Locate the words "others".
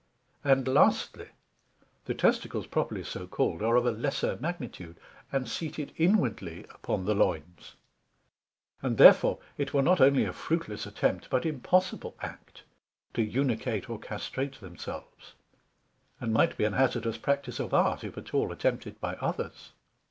19.17-19.71